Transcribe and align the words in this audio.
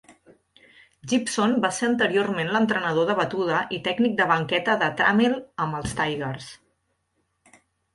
Gibson 1.11 1.53
va 1.65 1.71
ser 1.81 1.85
anteriorment 1.89 2.51
l'entrenador 2.57 3.09
de 3.11 3.19
batuda 3.21 3.61
i 3.79 3.81
tècnic 3.91 4.19
de 4.25 4.31
banqueta 4.35 4.81
de 4.85 4.93
Trammell 5.03 5.41
amb 5.67 5.83
els 5.83 5.99
Tigers. 6.05 6.53